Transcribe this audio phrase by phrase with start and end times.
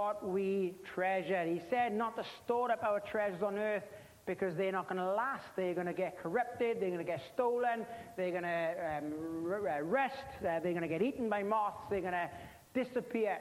[0.00, 1.44] what we treasure.
[1.44, 3.82] He said not to store up our treasures on earth
[4.26, 5.44] because they're not going to last.
[5.56, 6.78] They're going to get corrupted.
[6.80, 7.84] They're going to get stolen.
[8.16, 9.98] They're going to um, uh.
[10.02, 10.08] Uh,
[10.40, 11.82] they're going to get eaten by moths.
[11.90, 12.30] They're going to
[12.72, 13.36] disappear.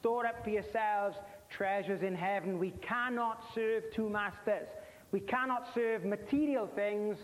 [0.00, 1.16] Store up for yourselves
[1.56, 2.58] treasures in heaven.
[2.58, 4.66] We cannot serve two masters.
[5.12, 7.18] We cannot serve material things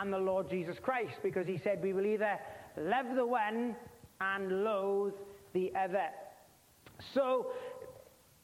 [0.00, 2.38] and the Lord Jesus Christ because he said we will either
[2.76, 3.74] love the one
[4.20, 5.14] and loathe
[5.54, 6.06] the other.
[7.14, 7.52] So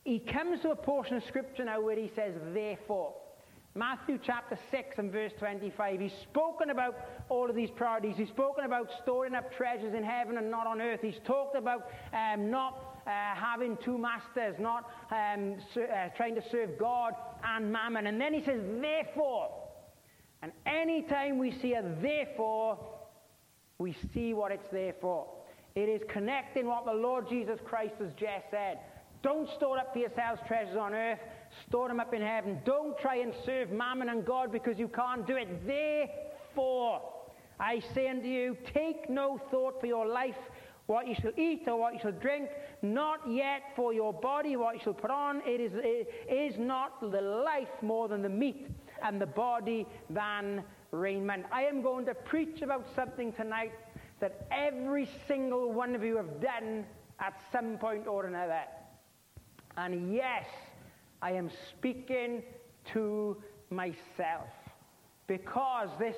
[0.09, 3.13] he comes to a portion of scripture now where he says, therefore.
[3.75, 6.01] Matthew chapter 6 and verse 25.
[6.01, 6.97] He's spoken about
[7.29, 8.17] all of these priorities.
[8.17, 11.01] He's spoken about storing up treasures in heaven and not on earth.
[11.03, 16.79] He's talked about um, not uh, having two masters, not um, uh, trying to serve
[16.79, 17.13] God
[17.45, 18.07] and mammon.
[18.07, 19.51] And then he says, therefore.
[20.41, 22.79] And anytime we see a therefore,
[23.77, 25.27] we see what it's there for.
[25.75, 28.79] It is connecting what the Lord Jesus Christ has just said.
[29.23, 31.19] Don't store up for yourselves treasures on earth,
[31.69, 32.61] store them up in heaven.
[32.65, 35.67] Don't try and serve mammon and God because you can't do it.
[35.67, 37.03] Therefore,
[37.59, 40.39] I say unto you, take no thought for your life,
[40.87, 42.49] what you shall eat or what you shall drink,
[42.81, 45.43] not yet for your body what you shall put on.
[45.45, 48.69] It is, it is not the life more than the meat,
[49.03, 51.45] and the body than raiment.
[51.53, 53.73] I am going to preach about something tonight
[54.21, 56.85] that every single one of you have done
[57.21, 58.63] at some point or another.
[59.79, 60.45] And yes,
[61.23, 62.43] I am speaking
[62.93, 63.37] to
[63.71, 64.49] myself
[65.29, 66.17] because this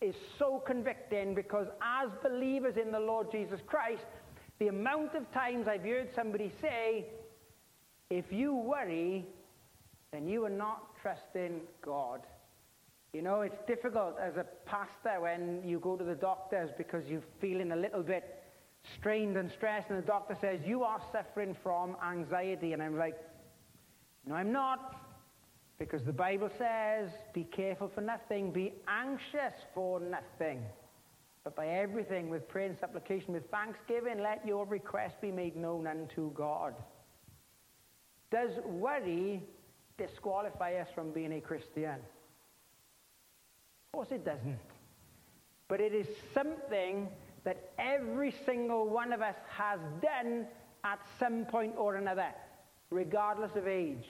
[0.00, 4.02] is so convicting because as believers in the Lord Jesus Christ,
[4.58, 7.06] the amount of times I've heard somebody say,
[8.10, 9.24] if you worry,
[10.12, 12.22] then you are not trusting God.
[13.12, 17.22] You know, it's difficult as a pastor when you go to the doctors because you're
[17.40, 18.39] feeling a little bit
[18.98, 22.72] strained and stressed, and the doctor says, You are suffering from anxiety.
[22.72, 23.16] And I'm like,
[24.26, 24.96] No, I'm not.
[25.78, 30.62] Because the Bible says, Be careful for nothing, be anxious for nothing.
[31.42, 35.86] But by everything, with prayer and supplication, with thanksgiving, let your request be made known
[35.86, 36.74] unto God.
[38.30, 39.42] Does worry
[39.96, 41.96] disqualify us from being a Christian?
[43.86, 44.58] Of course it doesn't.
[45.68, 47.08] But it is something
[47.44, 50.46] that every single one of us has done
[50.84, 52.28] at some point or another,
[52.90, 54.06] regardless of age,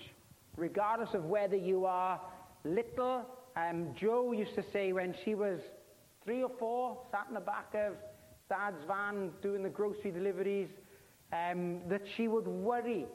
[0.56, 2.20] regardless of whether you are
[2.64, 3.24] little.
[3.56, 5.60] Um, Joe used to say when she was
[6.24, 7.94] three or four, sat in the back of
[8.48, 10.68] dad's van doing the grocery deliveries,
[11.32, 13.06] um, that she would worry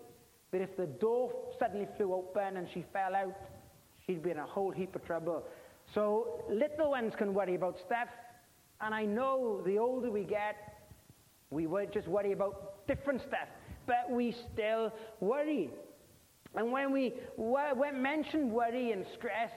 [0.51, 3.35] that if the door suddenly flew open and she fell out,
[4.05, 5.43] she'd be in a whole heap of trouble.
[5.93, 8.07] So little ones can worry about stuff,
[8.81, 10.55] and I know the older we get,
[11.49, 13.47] we just worry about different stuff,
[13.87, 15.69] but we still worry.
[16.55, 19.51] And when we when mention worry and stress,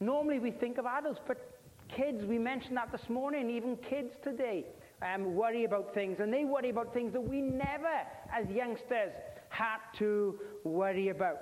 [0.00, 1.38] normally we think of adults, but
[1.88, 4.66] kids, we mentioned that this morning, even kids today
[5.02, 8.02] um, worry about things, and they worry about things that we never,
[8.34, 9.12] as youngsters,
[9.48, 11.38] had to worry about.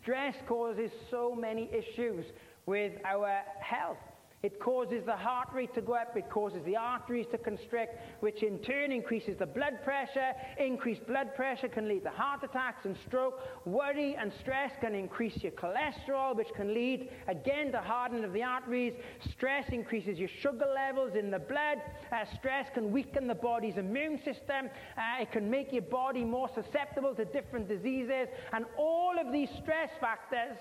[0.00, 2.24] Stress causes so many issues
[2.66, 3.98] with our health.
[4.46, 8.44] It causes the heart rate to go up, it causes the arteries to constrict, which
[8.44, 10.30] in turn increases the blood pressure.
[10.56, 13.40] Increased blood pressure can lead to heart attacks and stroke.
[13.64, 18.44] Worry and stress can increase your cholesterol, which can lead again to hardening of the
[18.44, 18.94] arteries.
[19.32, 21.78] Stress increases your sugar levels in the blood.
[22.12, 24.70] Uh, stress can weaken the body's immune system.
[24.96, 28.28] Uh, it can make your body more susceptible to different diseases.
[28.52, 30.56] And all of these stress factors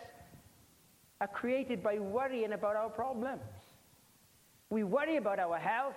[1.21, 3.41] are created by worrying about our problems.
[4.69, 5.95] We worry about our health,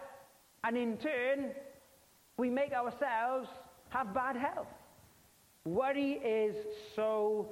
[0.65, 1.53] and in turn,
[2.37, 3.49] we make ourselves
[3.89, 4.67] have bad health.
[5.65, 6.55] Worry is
[6.95, 7.49] so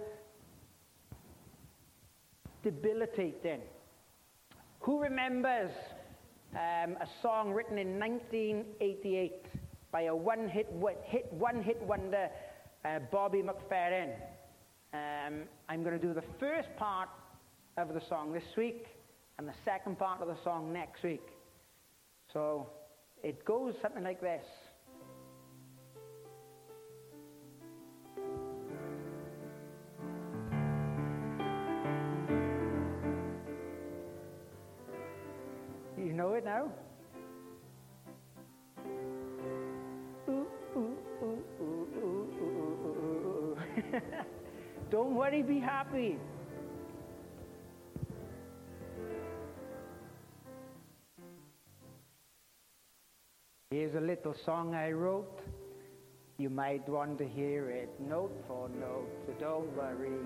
[2.63, 3.61] debilitating.
[4.81, 5.71] Who remembers
[6.53, 9.47] um, a song written in 1988
[9.91, 10.69] by a one-hit,
[11.05, 12.29] hit, one-hit wonder,
[12.85, 14.13] uh, Bobby McFerrin?
[14.93, 17.09] Um, I'm going to do the first part
[17.77, 18.87] of the song this week
[19.39, 21.29] and the second part of the song next week.
[22.33, 22.69] So
[23.23, 24.45] it goes something like this.
[35.99, 36.71] You know it now?
[44.91, 46.17] Don't worry, be happy.
[53.77, 55.39] Here's a little song I wrote.
[56.39, 60.17] You might want to hear it note for note, so don't worry.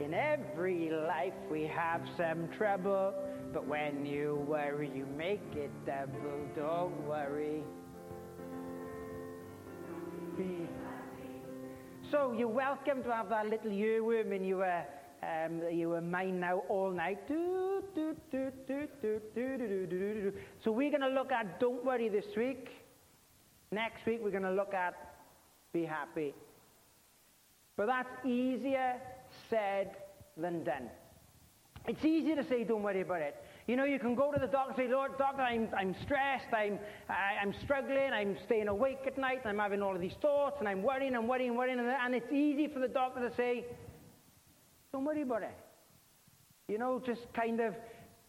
[0.00, 3.14] In every life we have some trouble,
[3.52, 6.48] but when you worry, you make it double.
[6.56, 7.62] Don't worry.
[10.36, 10.66] Be
[12.10, 14.84] so you're welcome to have that little earworm in your,
[15.24, 17.18] um, were mine now all night.
[17.28, 17.82] So
[20.72, 22.68] we're going to look at don't worry this week.
[23.70, 24.94] Next week we're going to look at
[25.72, 26.34] be happy.
[27.76, 28.94] But that's easier
[29.50, 29.96] said
[30.36, 30.90] than done.
[31.86, 33.36] It's easy to say don't worry about it.
[33.66, 36.52] You know, you can go to the doctor and say, Lord, doctor, I'm, I'm stressed,
[36.52, 36.78] I'm,
[37.08, 40.68] I, I'm struggling, I'm staying awake at night, I'm having all of these thoughts, and
[40.68, 41.78] I'm worrying and worrying worrying.
[41.78, 43.64] And it's easy for the doctor to say,
[44.94, 45.56] don't worry about it.
[46.68, 47.74] You know, just kind of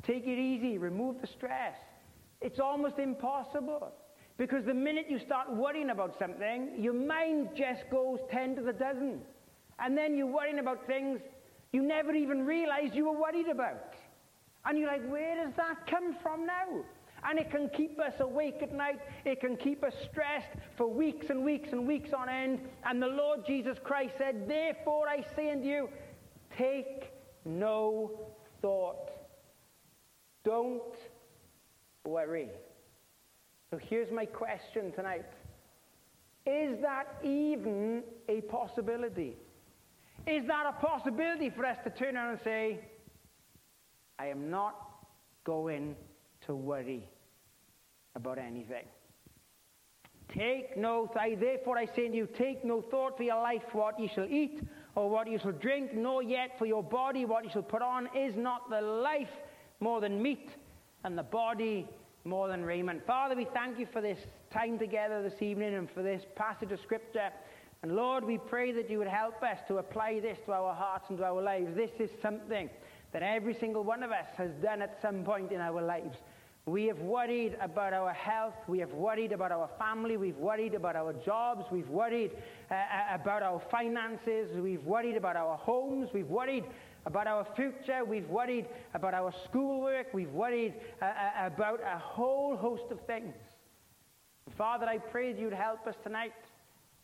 [0.02, 1.78] take it easy, remove the stress.
[2.42, 3.94] It's almost impossible.
[4.38, 8.74] Because the minute you start worrying about something, your mind just goes 10 to the
[8.74, 9.22] dozen.
[9.78, 11.20] And then you're worrying about things
[11.72, 13.94] you never even realized you were worried about.
[14.66, 16.84] And you're like, where does that come from now?
[17.30, 19.00] And it can keep us awake at night.
[19.24, 22.62] It can keep us stressed for weeks and weeks and weeks on end.
[22.84, 25.90] And the Lord Jesus Christ said, Therefore I say unto you,
[26.58, 27.12] take
[27.46, 28.20] no
[28.62, 29.12] thought.
[30.44, 30.96] Don't
[32.06, 32.50] worry.
[33.72, 35.26] So here's my question tonight
[36.46, 39.38] Is that even a possibility?
[40.28, 42.80] Is that a possibility for us to turn around and say,
[44.18, 44.76] I am not
[45.44, 45.96] going
[46.48, 47.08] to worry
[48.16, 48.86] about anything.
[50.30, 54.00] Take no, I, therefore I say to you, take no thought for your life, what
[54.00, 54.62] you shall eat,
[54.96, 58.10] or what you shall drink, nor yet for your body, what you shall put on.
[58.16, 59.30] Is not the life
[59.80, 60.50] more than meat,
[61.04, 61.88] and the body
[62.24, 63.06] more than raiment?
[63.06, 64.20] Father, we thank you for this
[64.52, 67.30] time together this evening and for this passage of Scripture.
[67.84, 71.10] And Lord, we pray that you would help us to apply this to our hearts
[71.10, 71.76] and to our lives.
[71.76, 72.70] This is something
[73.12, 76.18] that every single one of us has done at some point in our lives.
[76.68, 78.56] We have worried about our health.
[78.68, 80.18] We have worried about our family.
[80.18, 81.66] We've worried about our jobs.
[81.72, 82.32] We've worried
[82.72, 82.80] uh, uh,
[83.14, 84.50] about our finances.
[84.60, 86.10] We've worried about our homes.
[86.12, 86.64] We've worried
[87.06, 88.04] about our future.
[88.04, 88.66] We've worried
[88.96, 90.08] about our schoolwork.
[90.12, 90.74] We've worried
[91.04, 91.12] uh, uh,
[91.46, 93.36] about a whole host of things.
[94.58, 96.34] Father, I pray that you'd help us tonight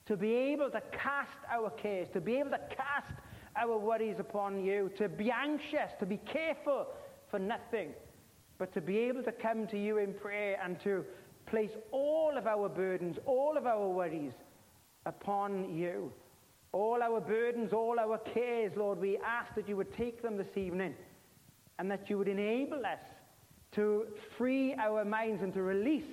[0.07, 3.13] to be able to cast our cares, to be able to cast
[3.55, 6.87] our worries upon you, to be anxious, to be careful
[7.29, 7.89] for nothing,
[8.61, 11.03] but to be able to come to you in prayer and to
[11.47, 14.33] place all of our burdens, all of our worries
[15.07, 16.13] upon you.
[16.71, 20.55] All our burdens, all our cares, Lord, we ask that you would take them this
[20.55, 20.93] evening
[21.79, 22.99] and that you would enable us
[23.71, 24.05] to
[24.37, 26.11] free our minds and to release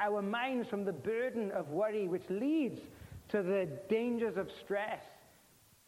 [0.00, 2.80] our minds from the burden of worry which leads
[3.28, 5.04] to the dangers of stress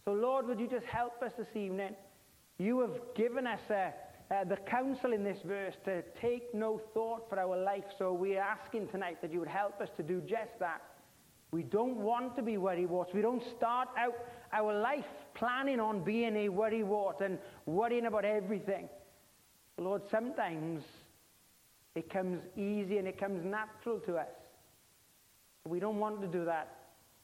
[0.09, 1.95] so, Lord, would you just help us this evening?
[2.57, 3.91] You have given us uh,
[4.31, 7.85] uh, the counsel in this verse to take no thought for our life.
[7.99, 10.83] So, we are asking tonight that you would help us to do just that.
[11.51, 13.15] We don't want to be worrywarts.
[13.15, 14.15] We don't start out
[14.53, 18.89] our life planning on being a worrywart and worrying about everything.
[19.79, 20.83] Lord, sometimes
[21.95, 24.29] it comes easy and it comes natural to us.
[25.67, 26.75] We don't want to do that.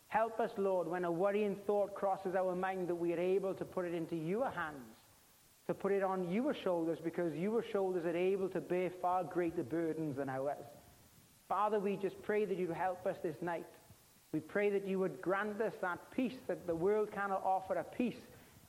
[0.09, 3.65] Help us, Lord, when a worrying thought crosses our mind, that we are able to
[3.65, 4.94] put it into your hands,
[5.67, 9.63] to put it on your shoulders, because your shoulders are able to bear far greater
[9.63, 10.65] burdens than ours.
[11.49, 13.67] Father, we just pray that you'd help us this night.
[14.33, 17.85] We pray that you would grant us that peace that the world cannot offer, a
[17.85, 18.21] peace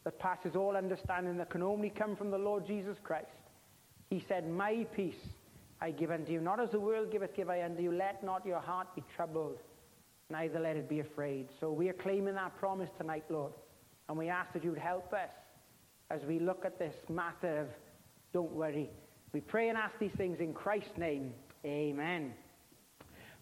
[0.03, 3.27] that passes all understanding, that can only come from the Lord Jesus Christ.
[4.09, 5.15] He said, My peace
[5.81, 7.91] I give unto you, not as the world giveth, give I unto you.
[7.91, 9.59] Let not your heart be troubled
[10.29, 11.47] neither let it be afraid.
[11.59, 13.53] So we are claiming that promise tonight, Lord.
[14.09, 15.29] And we ask that you would help us
[16.09, 17.67] as we look at this matter of
[18.33, 18.89] don't worry.
[19.33, 21.33] We pray and ask these things in Christ's name.
[21.65, 22.33] Amen.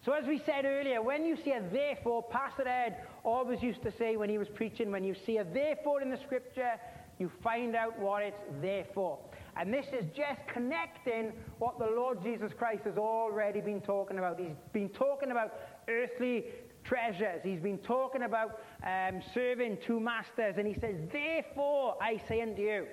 [0.04, 3.92] So as we said earlier, when you see a therefore, Pastor Ed always used to
[3.98, 6.72] say when he was preaching, when you see a therefore in the scripture,
[7.18, 9.18] you find out what it's there for.
[9.56, 14.38] And this is just connecting what the Lord Jesus Christ has already been talking about.
[14.38, 15.54] He's been talking about
[15.88, 16.44] earthly
[16.84, 17.40] treasures.
[17.42, 22.62] He's been talking about um, serving two masters, and he says, Therefore, I say unto
[22.62, 22.86] you,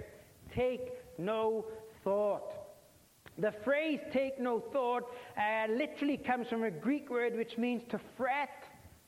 [0.54, 1.66] take no
[2.04, 2.54] thought.
[3.38, 5.04] The phrase take no thought
[5.38, 8.64] uh, literally comes from a Greek word which means to fret,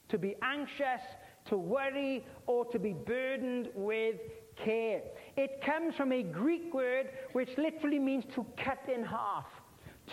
[0.10, 1.02] to be anxious,
[1.46, 4.16] to worry, or to be burdened with
[4.56, 5.02] care.
[5.36, 9.46] It comes from a Greek word which literally means to cut in half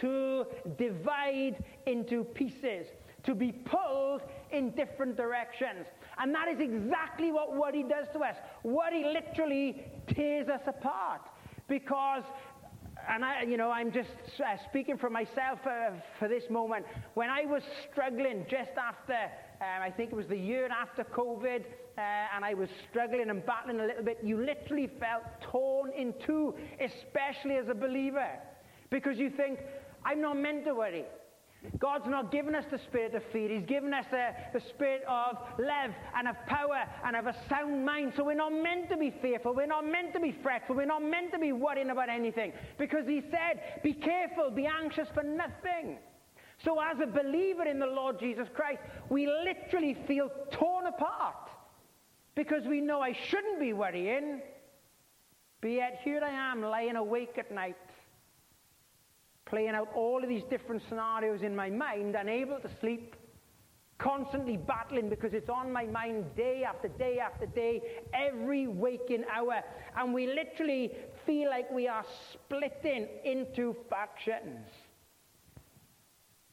[0.00, 0.46] to
[0.78, 2.86] divide into pieces,
[3.24, 5.86] to be pulled in different directions.
[6.18, 8.36] And that is exactly what worry does to us.
[8.62, 11.22] Worry literally tears us apart
[11.68, 12.24] because
[13.08, 14.10] and I, you know, I'm just
[14.40, 16.84] uh, speaking for myself uh, for this moment.
[17.14, 21.64] When I was struggling just after, um, I think it was the year after COVID,
[21.96, 22.00] uh,
[22.34, 26.54] and I was struggling and battling a little bit, you literally felt torn in two,
[26.80, 28.28] especially as a believer,
[28.90, 29.60] because you think,
[30.04, 31.04] I'm not meant to worry.
[31.78, 33.48] God's not given us the spirit of fear.
[33.48, 37.84] He's given us the, the spirit of love and of power and of a sound
[37.84, 38.14] mind.
[38.16, 39.54] So we're not meant to be fearful.
[39.54, 40.76] We're not meant to be fretful.
[40.76, 42.52] We're not meant to be worrying about anything.
[42.78, 45.98] Because He said, be careful, be anxious for nothing.
[46.64, 51.50] So as a believer in the Lord Jesus Christ, we literally feel torn apart.
[52.34, 54.40] Because we know I shouldn't be worrying.
[55.60, 57.76] But yet here I am lying awake at night
[59.46, 63.16] playing out all of these different scenarios in my mind, unable to sleep,
[63.98, 67.82] constantly battling because it's on my mind day after day after day,
[68.14, 69.62] every waking hour.
[69.96, 70.92] And we literally
[71.26, 74.66] feel like we are splitting into factions.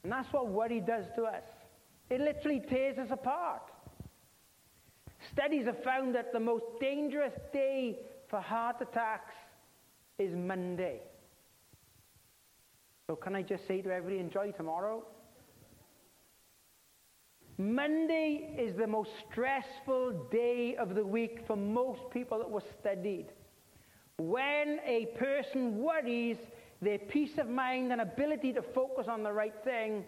[0.02, 1.44] And that's what worry does to us.
[2.10, 3.62] It literally tears us apart.
[5.32, 9.34] Studies have found that the most dangerous day for heart attacks
[10.18, 11.00] is Monday.
[13.08, 15.02] So, can I just say to everybody, enjoy tomorrow?
[17.56, 23.28] Monday is the most stressful day of the week for most people that were studied.
[24.18, 26.36] When a person worries,
[26.82, 30.04] their peace of mind and ability to focus on the right thing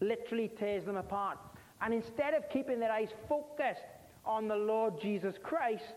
[0.00, 1.38] literally tears them apart.
[1.80, 3.80] And instead of keeping their eyes focused
[4.24, 5.96] on the Lord Jesus Christ,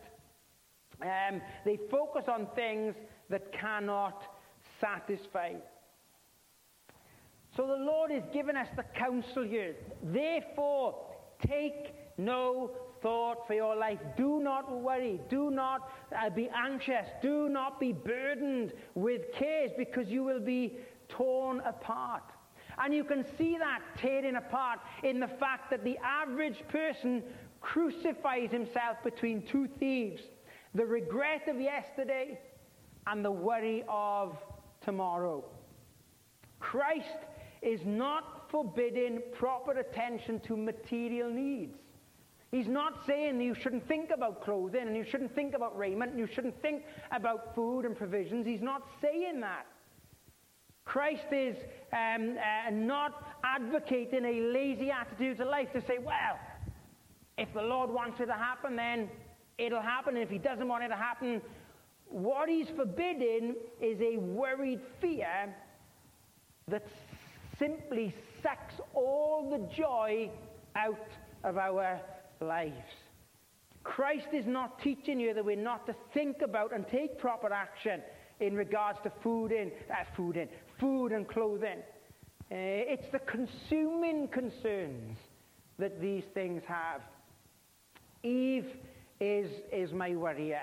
[1.03, 2.95] um, they focus on things
[3.29, 4.23] that cannot
[4.81, 5.53] satisfy.
[7.59, 9.75] So the Lord has given us the counsel here.
[10.01, 10.95] Therefore,
[11.45, 13.99] take no thought for your life.
[14.15, 15.19] Do not worry.
[15.29, 17.05] Do not uh, be anxious.
[17.21, 20.77] Do not be burdened with cares because you will be
[21.09, 22.23] torn apart.
[22.81, 27.21] And you can see that tearing apart in the fact that the average person
[27.59, 30.21] crucifies himself between two thieves
[30.75, 32.39] the regret of yesterday
[33.05, 34.37] and the worry of
[34.79, 35.43] tomorrow.
[36.61, 37.17] Christ
[37.61, 41.77] is not forbidding proper attention to material needs.
[42.51, 46.19] He's not saying you shouldn't think about clothing and you shouldn't think about raiment and
[46.19, 48.45] you shouldn't think about food and provisions.
[48.45, 49.67] He's not saying that.
[50.83, 51.55] Christ is
[51.93, 56.39] um, uh, not advocating a lazy attitude to life to say, well,
[57.37, 59.07] if the Lord wants it to happen, then
[59.59, 60.15] it'll happen.
[60.15, 61.43] And if He doesn't want it to happen,
[62.07, 65.53] what He's forbidding is a worried fear
[66.67, 66.87] that
[67.59, 70.29] simply sucks all the joy
[70.75, 71.07] out
[71.43, 71.99] of our
[72.41, 72.93] lives.
[73.83, 78.01] Christ is not teaching you that we're not to think about and take proper action
[78.39, 80.47] in regards to food in, uh, food in,
[80.79, 81.79] food and clothing.
[82.51, 85.17] Uh, it's the consuming concerns
[85.77, 87.01] that these things have.
[88.23, 88.67] Eve
[89.19, 90.61] is, is my worrier.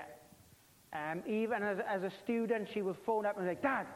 [0.93, 3.87] Um, even as, as a student, she will phone up and say, Dad,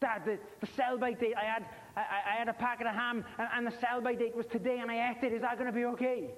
[0.00, 1.66] Dad, the, the sell-by date, I had,
[1.96, 4.90] I, I, had a packet of ham and, and the sell-by date was today and
[4.90, 5.32] I ate it.
[5.32, 6.30] Is that going to be okay?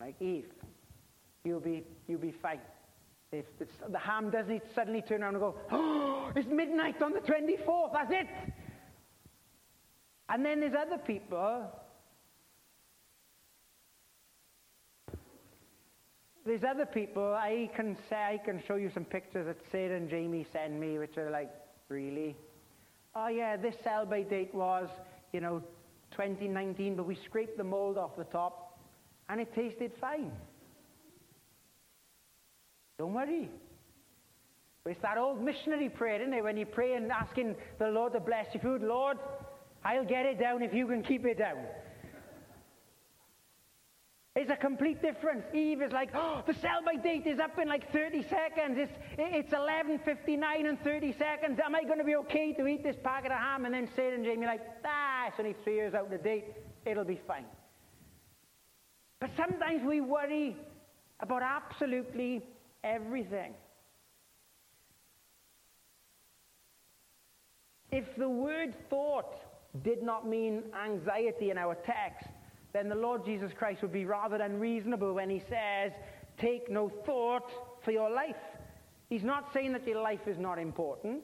[0.00, 0.50] Like Eve,
[1.44, 2.60] you'll be, you'll be fine.
[3.32, 7.92] If the ham doesn't suddenly turn around and go, oh, it's midnight on the 24th,
[7.92, 8.26] that's it.
[10.28, 11.70] And then there's other people
[16.46, 20.10] there's other people I can say I can show you some pictures that Sarah and
[20.10, 21.50] Jamie send me, which are like
[21.88, 22.36] really?
[23.16, 24.88] Oh, yeah, this sell by date was,
[25.32, 25.62] you know,
[26.12, 28.78] 2019, but we scraped the mold off the top
[29.28, 30.32] and it tasted fine.
[32.98, 33.50] Don't worry.
[34.86, 36.44] It's that old missionary prayer, isn't it?
[36.44, 39.16] When you pray and asking the Lord to bless your food, Lord,
[39.84, 41.58] I'll get it down if you can keep it down.
[44.36, 45.44] It's a complete difference.
[45.54, 48.76] Eve is like, oh, the sell-by date is up in like 30 seconds.
[48.76, 51.60] It's, it's 11.59 and 30 seconds.
[51.64, 53.64] Am I going to be okay to eat this packet of ham?
[53.64, 56.46] And then Sarah and Jamie like, ah, it's only three years out of date.
[56.84, 57.44] It'll be fine.
[59.20, 60.56] But sometimes we worry
[61.20, 62.42] about absolutely
[62.82, 63.54] everything.
[67.92, 69.36] If the word thought
[69.84, 72.28] did not mean anxiety in our text,
[72.74, 75.92] then the Lord Jesus Christ would be rather unreasonable when he says,
[76.38, 77.50] Take no thought
[77.84, 78.34] for your life.
[79.08, 81.22] He's not saying that your life is not important.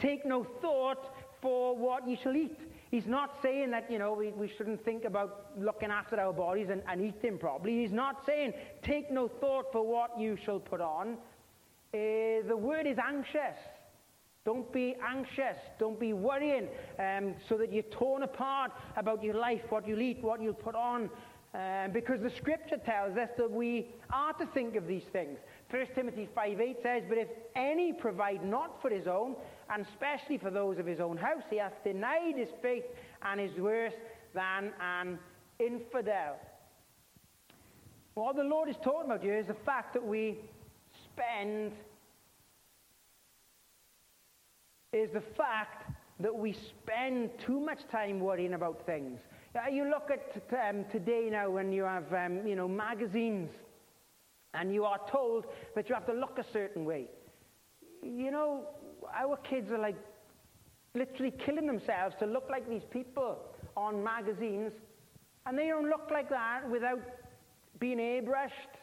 [0.00, 2.58] Take no thought for what you shall eat.
[2.90, 6.68] He's not saying that, you know, we, we shouldn't think about looking after our bodies
[6.68, 7.80] and, and eat them properly.
[7.80, 11.16] He's not saying, take no thought for what you shall put on.
[11.94, 13.56] Uh, the word is anxious.
[14.44, 15.56] Don't be anxious.
[15.78, 16.66] Don't be worrying
[16.98, 20.74] um, so that you're torn apart about your life, what you'll eat, what you'll put
[20.74, 21.08] on.
[21.54, 25.38] Um, because the scripture tells us that we are to think of these things.
[25.70, 29.36] 1 Timothy 5.8 says, But if any provide not for his own,
[29.68, 32.84] and especially for those of his own house, he hath denied his faith
[33.22, 33.92] and is worse
[34.34, 35.18] than an
[35.58, 36.36] infidel.
[38.14, 40.38] What the Lord is talking about here is the fact that we
[41.04, 41.72] spend
[44.92, 49.18] is the fact that we spend too much time worrying about things.
[49.70, 53.50] You look at um, today now when you have, um, you know, magazines
[54.54, 57.08] and you are told that you have to look a certain way.
[58.02, 58.66] You know,
[59.14, 59.96] our kids are like
[60.94, 63.38] literally killing themselves to look like these people
[63.76, 64.72] on magazines,
[65.46, 67.00] and they don't look like that without
[67.78, 68.74] being airbrushed,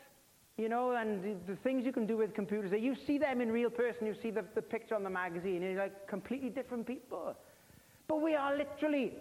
[0.60, 2.74] you know, and the, things you can do with computers.
[2.78, 5.72] You see them in real person, you see the, the picture on the magazine, and
[5.72, 7.34] you're like completely different people.
[8.10, 9.14] But we are literally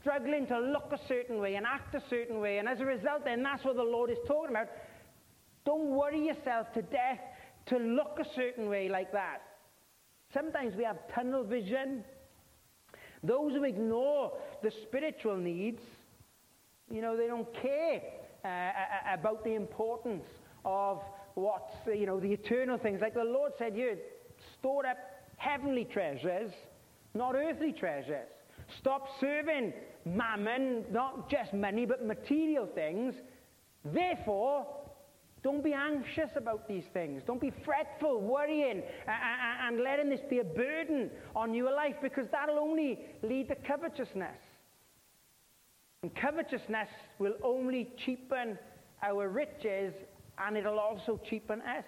[0.00, 3.26] struggling to look a certain way and act a certain way, and as a result,
[3.26, 4.68] then that's what the Lord is talking about.
[5.66, 7.20] Don't worry yourself to death
[7.66, 9.42] to look a certain way like that.
[10.32, 12.04] Sometimes we have tunnel vision.
[13.22, 15.82] Those who ignore the spiritual needs,
[16.90, 18.00] you know, they don't care
[18.44, 20.24] uh, about the importance
[20.66, 21.00] of
[21.34, 23.00] what, you know, the eternal things.
[23.00, 23.96] Like the Lord said here,
[24.58, 24.98] store up
[25.36, 26.50] heavenly treasures,
[27.14, 28.28] not earthly treasures.
[28.80, 29.72] Stop serving
[30.04, 33.14] mammon, not just money, but material things.
[33.84, 34.66] Therefore,
[35.44, 37.22] don't be anxious about these things.
[37.24, 42.58] Don't be fretful, worrying, and letting this be a burden on your life because that'll
[42.58, 44.40] only lead to covetousness.
[46.02, 46.88] And covetousness
[47.20, 48.58] will only cheapen
[49.04, 49.94] our riches
[50.38, 51.84] and it'll also cheapen us.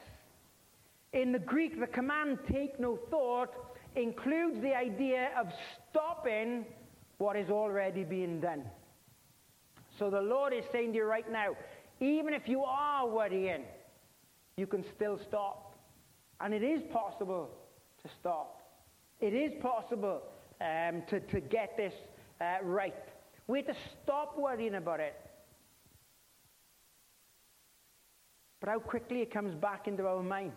[1.13, 3.55] In the Greek, the command take no thought
[3.97, 5.47] includes the idea of
[5.91, 6.67] stopping
[7.19, 8.63] what is already being done.
[9.99, 11.57] So the Lord is saying to you right now,
[12.01, 13.65] even if you are worrying,
[14.57, 15.77] you can still stop.
[16.41, 17.51] And it is possible
[18.03, 18.63] to stop.
[19.21, 20.23] It is possible
[20.61, 21.95] um, to, to get this
[22.41, 22.95] uh, right.
[23.49, 25.17] We have to stop worrying about it.
[28.61, 30.53] But how quickly it comes back into our mind.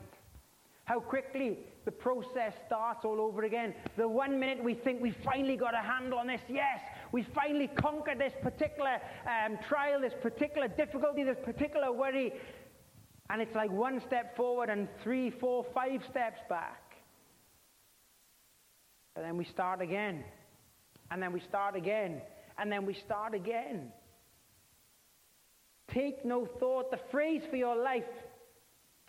[0.85, 3.73] How quickly the process starts all over again.
[3.97, 6.79] The one minute we think we finally got a handle on this, yes,
[7.11, 12.33] we finally conquered this particular um, trial, this particular difficulty, this particular worry.
[13.29, 16.95] And it's like one step forward and three, four, five steps back.
[19.15, 20.23] And then we start again.
[21.11, 22.21] And then we start again.
[22.57, 23.91] And then we start again.
[25.87, 26.91] Take no thought.
[26.91, 28.05] The phrase for your life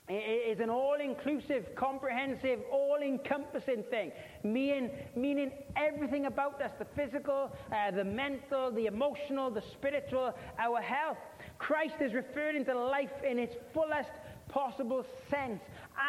[0.09, 4.11] is an all-inclusive, comprehensive, all-encompassing thing,
[4.43, 10.81] meaning, meaning everything about us, the physical, uh, the mental, the emotional, the spiritual, our
[10.81, 11.19] health.
[11.59, 14.11] Christ is referring to life in its fullest
[14.49, 15.63] possible sense.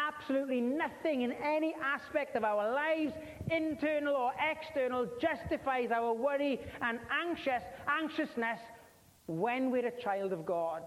[0.08, 3.12] Absolutely nothing in any aspect of our lives,
[3.50, 8.58] internal or external, justifies our worry and anxious, anxiousness
[9.26, 10.82] when we're a child of God.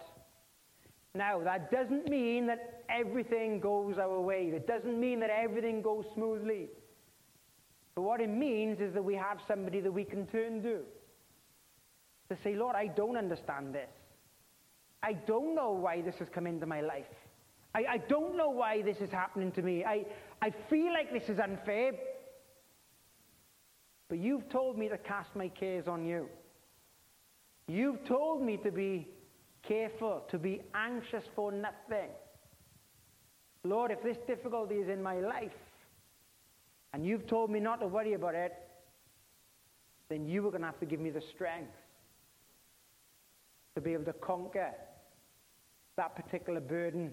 [1.15, 4.52] Now, that doesn't mean that everything goes our way.
[4.54, 6.69] It doesn't mean that everything goes smoothly.
[7.95, 10.82] But what it means is that we have somebody that we can turn to.
[12.30, 13.89] To say, Lord, I don't understand this.
[15.02, 17.06] I don't know why this has come into my life.
[17.73, 19.84] I, I don't know why this is happening to me.
[19.84, 20.06] I,
[20.41, 21.93] I feel like this is unfair.
[24.10, 26.30] But you've told me to cast my cares on you.
[27.67, 29.08] You've told me to be
[29.67, 32.10] careful, to be anxious for nothing.
[33.63, 35.51] Lord, if this difficulty is in my life
[36.93, 38.53] and you've told me not to worry about it,
[40.10, 41.73] then you are going to have to give me the strength
[43.75, 44.71] to be able to conquer
[45.97, 47.12] that particular burden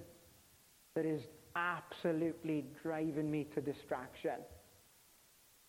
[0.94, 1.22] that is
[1.56, 4.38] absolutely driving me to distraction.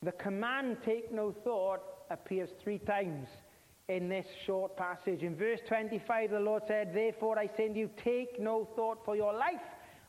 [0.04, 3.28] The command, take no thought, appears three times
[3.88, 5.22] in this short passage.
[5.22, 9.34] In verse 25, the Lord said, Therefore I send you, take no thought for your
[9.34, 9.62] life,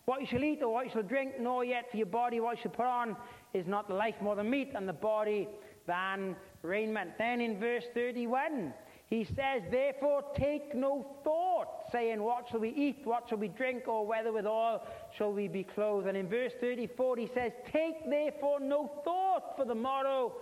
[0.06, 2.56] what you shall eat or what you shall drink, nor yet for your body what
[2.56, 3.16] you shall put on.
[3.52, 5.48] Is not the life more than meat, and the body
[5.86, 7.12] than raiment.
[7.18, 8.72] Then in verse 31,
[9.08, 13.88] he says, Therefore take no thought, saying, What shall we eat, what shall we drink,
[13.88, 14.86] or whether withal
[15.16, 16.06] shall we be clothed.
[16.06, 20.32] And in verse 34, he says, Take therefore no thought for the morrow,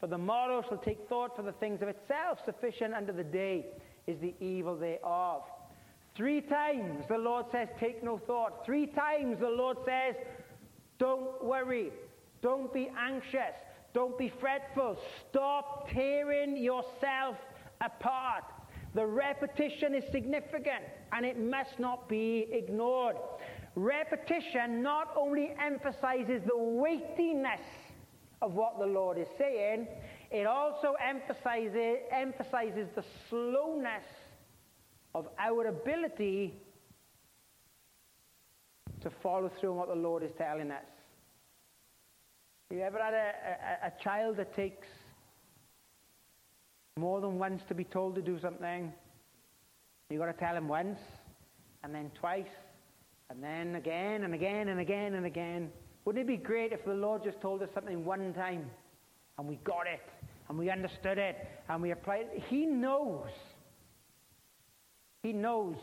[0.00, 2.38] For the morrow shall take thought for the things of itself.
[2.44, 3.66] Sufficient unto the day
[4.06, 5.42] is the evil thereof.
[6.16, 8.64] Three times the Lord says, Take no thought.
[8.64, 10.14] Three times the Lord says,
[10.98, 11.92] Don't worry.
[12.42, 13.54] Don't be anxious.
[13.92, 14.98] Don't be fretful.
[15.30, 17.36] Stop tearing yourself
[17.80, 18.44] apart.
[18.94, 23.16] The repetition is significant and it must not be ignored.
[23.74, 27.60] Repetition not only emphasizes the weightiness
[28.42, 29.86] of what the Lord is saying,
[30.30, 34.04] it also emphasizes, emphasizes the slowness
[35.14, 36.54] of our ability
[39.00, 40.84] to follow through on what the Lord is telling us.
[42.70, 43.32] You ever had a,
[43.84, 44.86] a, a child that takes
[46.98, 48.92] more than once to be told to do something?
[50.10, 50.98] You've got to tell him once,
[51.82, 52.46] and then twice,
[53.30, 55.70] and then again, and again, and again, and again.
[56.06, 58.70] Wouldn't it be great if the Lord just told us something one time
[59.38, 60.00] and we got it
[60.48, 61.36] and we understood it
[61.68, 62.44] and we applied it?
[62.48, 63.28] He knows.
[65.24, 65.74] He knows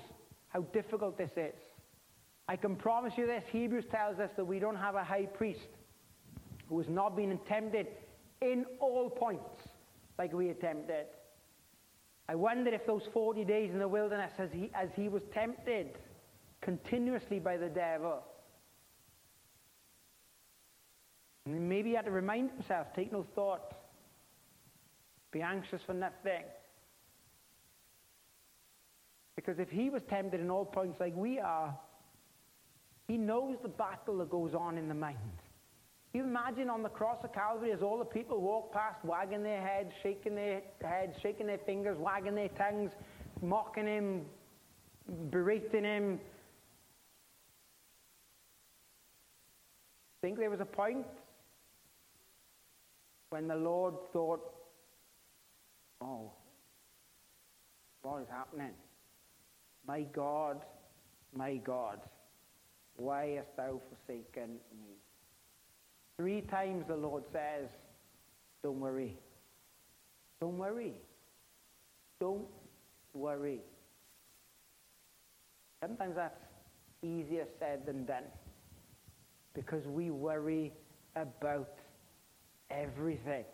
[0.47, 1.53] how difficult this is.
[2.47, 5.59] I can promise you this Hebrews tells us that we don't have a high priest
[6.69, 7.87] who has not been tempted
[8.41, 9.61] in all points
[10.17, 11.05] like we are tempted.
[12.29, 15.97] I wonder if those 40 days in the wilderness, as he, as he was tempted
[16.61, 18.23] continuously by the devil,
[21.45, 23.73] Maybe he had to remind himself take no thought,
[25.31, 26.43] be anxious for nothing.
[29.35, 31.77] Because if he was tempted in all points like we are,
[33.07, 35.17] he knows the battle that goes on in the mind.
[36.13, 39.61] You imagine on the cross of Calvary as all the people walk past, wagging their
[39.61, 42.91] heads, shaking their heads, shaking their fingers, wagging their tongues,
[43.41, 44.21] mocking him,
[45.31, 46.19] berating him.
[50.21, 51.05] Think there was a point
[53.33, 54.41] when the Lord thought,
[56.01, 56.29] oh,
[58.03, 58.75] what is happening?
[59.87, 60.61] My God,
[61.35, 61.99] my God,
[62.95, 64.93] why hast thou forsaken me?
[66.15, 67.71] Three times the Lord says,
[68.61, 69.17] don't worry.
[70.39, 70.93] Don't worry.
[72.19, 72.45] Don't
[73.15, 73.61] worry.
[75.81, 76.39] Sometimes that's
[77.01, 78.29] easier said than done
[79.55, 80.71] because we worry
[81.15, 81.79] about
[82.69, 83.45] everything.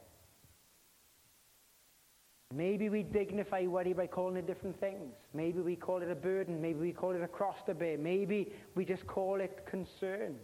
[2.54, 5.14] Maybe we dignify worry by calling it different things.
[5.36, 6.60] Maybe we call it a burden.
[6.60, 7.98] Maybe we call it a cross to bear.
[7.98, 10.36] Maybe we just call it concern.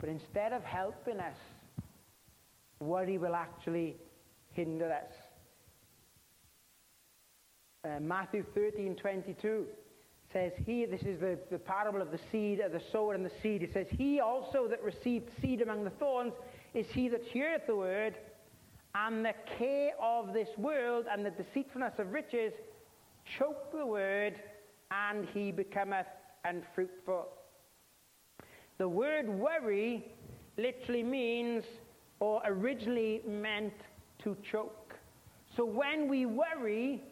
[0.00, 1.36] But instead of helping us,
[2.80, 3.96] worry will actually
[4.52, 5.12] hinder us.
[7.84, 9.66] Uh, Matthew 13 22
[10.32, 13.32] says, He, this is the, the parable of the seed, of the sower and the
[13.42, 13.62] seed.
[13.62, 16.32] It says, He also that received seed among the thorns
[16.74, 18.16] is he that heareth the word,
[18.94, 22.52] and the care of this world and the deceitfulness of riches
[23.38, 24.40] choke the word,
[24.90, 26.06] and he becometh
[26.44, 27.28] unfruitful.
[28.78, 30.06] The word worry
[30.56, 31.64] literally means,
[32.20, 33.74] or originally meant,
[34.22, 34.94] to choke.
[35.56, 37.02] So when we worry,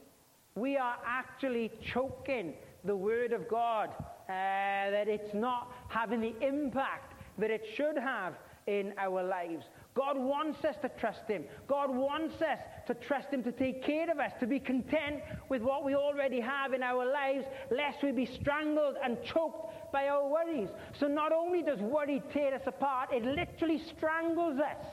[0.55, 7.15] we are actually choking the Word of God, uh, that it's not having the impact
[7.39, 8.35] that it should have
[8.67, 9.65] in our lives.
[9.95, 11.45] God wants us to trust Him.
[11.69, 15.63] God wants us to trust Him to take care of us, to be content with
[15.63, 20.29] what we already have in our lives, lest we be strangled and choked by our
[20.29, 20.69] worries.
[20.99, 24.85] So not only does worry tear us apart, it literally strangles us.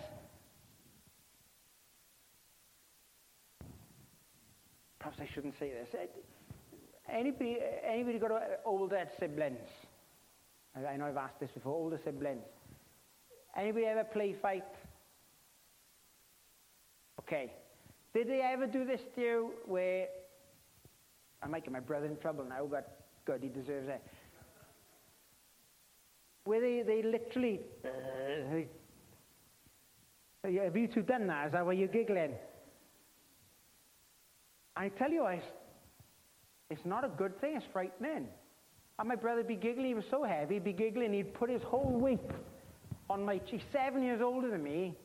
[4.99, 5.89] Perhaps I shouldn't say this.
[7.12, 8.31] Anybody, anybody got
[8.63, 9.67] older siblings?
[10.75, 11.73] I know I've asked this before.
[11.73, 12.45] Older siblings.
[13.55, 14.63] Anybody ever play fight?
[17.19, 17.51] Okay.
[18.13, 20.07] Did they ever do this to you where
[21.41, 24.01] I'm making my brother in trouble now, but good, he deserves it.
[26.45, 27.89] Where they, they literally, uh,
[30.43, 31.47] have you two done that?
[31.47, 32.33] Is that why you're giggling?
[34.75, 35.41] I tell you, I,
[36.69, 38.27] it's not a good thing, it's frightening.
[38.99, 41.61] And my brother be giggling, he was so heavy, he'd be giggling, he'd put his
[41.63, 42.19] whole weight
[43.13, 44.95] on my cheek, seven years older than me.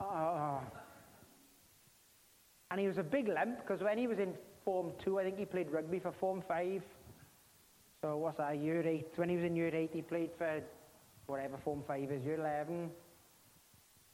[0.00, 0.58] Oh.
[2.70, 4.32] And he was a big lump because when he was in
[4.64, 6.82] Form 2, I think he played rugby for Form 5.
[8.00, 9.08] So what's that, year 8?
[9.16, 10.62] When he was in year 8, he played for
[11.26, 12.88] whatever Form 5 is, year 11.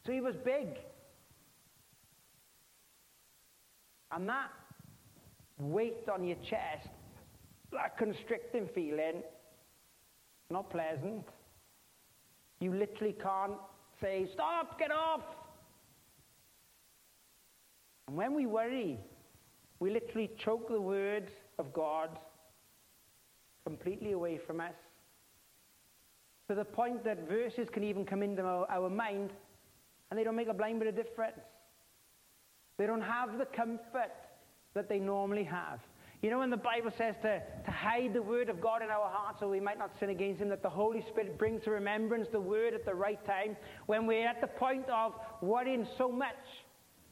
[0.04, 0.66] So he was big.
[4.10, 4.50] And that
[5.60, 6.88] weight on your chest,
[7.70, 9.22] that constricting feeling,
[10.50, 11.24] not pleasant.
[12.60, 13.58] You literally can't
[14.00, 15.22] say, Stop, get off.
[18.08, 18.98] And when we worry,
[19.80, 22.18] we literally choke the word of God
[23.64, 24.74] completely away from us
[26.48, 29.30] to the point that verses can even come into our, our mind
[30.10, 31.40] and they don't make a blind bit of difference.
[32.78, 34.12] They don't have the comfort
[34.74, 35.80] that they normally have.
[36.22, 39.08] You know, when the Bible says to, to hide the word of God in our
[39.08, 42.26] hearts so we might not sin against him, that the Holy Spirit brings to remembrance
[42.32, 43.56] the word at the right time.
[43.86, 46.34] When we're at the point of worrying so much,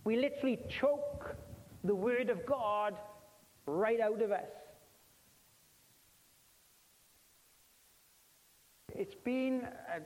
[0.05, 1.37] we literally choke
[1.85, 2.95] the word of God
[3.67, 4.49] right out of us.
[8.95, 9.99] It's been uh,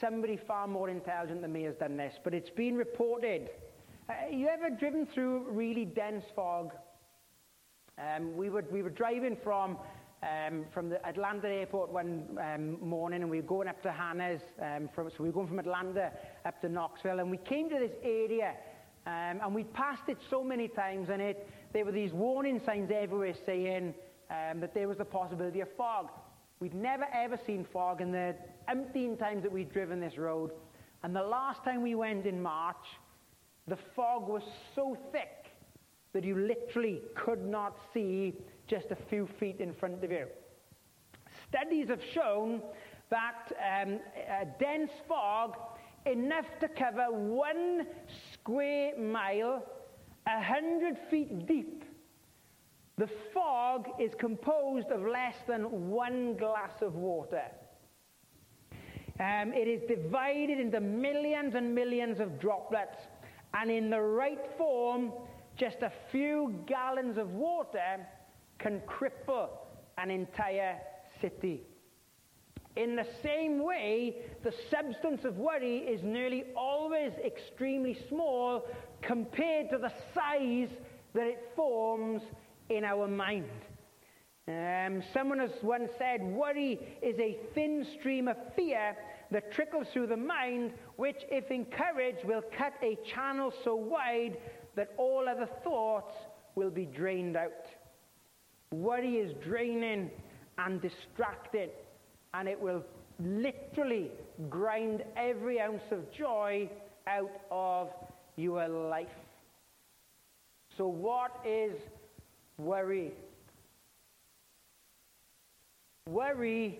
[0.00, 3.50] somebody far more intelligent than me has done this, but it's been reported.
[4.08, 6.72] Uh, you ever driven through really dense fog?
[7.96, 9.78] Um, we, were, we were driving from,
[10.22, 14.40] um, from the Atlanta airport one um, morning and we were going up to Hannah's.
[14.60, 16.10] Um, from, so we were going from Atlanta
[16.44, 18.54] up to Knoxville and we came to this area
[19.06, 22.90] um, and we passed it so many times and it, there were these warning signs
[22.92, 23.94] everywhere saying
[24.28, 26.08] um, that there was the possibility of fog.
[26.58, 28.34] We'd never ever seen fog in the
[28.68, 30.50] umpteen times that we'd driven this road.
[31.04, 32.76] And the last time we went in March,
[33.68, 34.42] the fog was
[34.74, 35.43] so thick
[36.14, 38.32] that you literally could not see
[38.66, 40.26] just a few feet in front of you.
[41.48, 42.62] Studies have shown
[43.10, 44.00] that um,
[44.40, 45.56] a dense fog,
[46.06, 47.86] enough to cover one
[48.32, 49.62] square mile,
[50.26, 51.84] a hundred feet deep,
[52.96, 57.42] the fog is composed of less than one glass of water.
[59.18, 62.98] Um, it is divided into millions and millions of droplets,
[63.52, 65.12] and in the right form,
[65.56, 68.06] just a few gallons of water
[68.58, 69.48] can cripple
[69.98, 70.78] an entire
[71.20, 71.62] city.
[72.76, 78.66] In the same way, the substance of worry is nearly always extremely small
[79.00, 80.70] compared to the size
[81.14, 82.22] that it forms
[82.70, 83.48] in our mind.
[84.48, 88.96] Um, someone has once said, worry is a thin stream of fear
[89.30, 94.36] that trickles through the mind, which, if encouraged, will cut a channel so wide
[94.76, 96.14] that all other thoughts
[96.54, 97.66] will be drained out.
[98.70, 100.10] Worry is draining
[100.58, 101.70] and distracting,
[102.32, 102.84] and it will
[103.20, 104.10] literally
[104.50, 106.68] grind every ounce of joy
[107.06, 107.90] out of
[108.36, 109.08] your life.
[110.76, 111.72] So, what is
[112.58, 113.12] worry?
[116.08, 116.78] Worry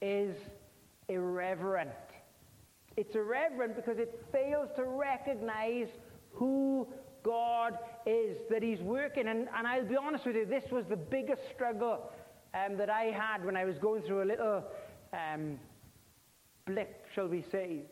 [0.00, 0.36] is
[1.08, 1.90] irreverent.
[2.96, 5.88] It's irreverent because it fails to recognize
[6.32, 6.86] who
[7.24, 9.26] God is, that He's working.
[9.26, 12.12] And, and I'll be honest with you, this was the biggest struggle
[12.54, 14.62] um, that I had when I was going through a little
[15.12, 15.58] um,
[16.66, 17.82] blip, shall we say.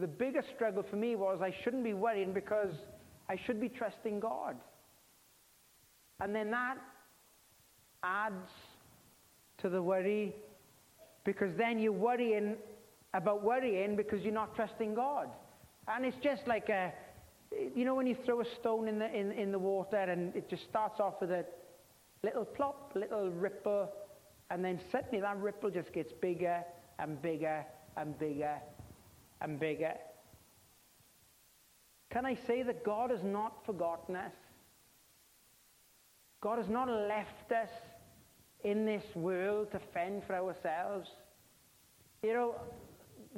[0.00, 2.74] The biggest struggle for me was I shouldn't be worrying because
[3.28, 4.56] I should be trusting God.
[6.20, 6.78] And then that
[8.02, 8.50] adds
[9.58, 10.34] to the worry
[11.24, 12.56] because then you're worrying
[13.14, 15.28] about worrying because you're not trusting God.
[15.88, 16.92] And it's just like a,
[17.74, 20.48] you know when you throw a stone in the, in, in the water and it
[20.48, 21.44] just starts off with a
[22.22, 23.90] little plop, little ripple,
[24.50, 26.62] and then suddenly that ripple just gets bigger
[26.98, 27.64] and bigger
[27.96, 28.56] and bigger
[29.40, 29.94] and bigger.
[32.10, 34.32] Can I say that God has not forgotten us?
[36.42, 37.70] God has not left us
[38.64, 41.08] in this world to fend for ourselves.
[42.22, 42.54] You know,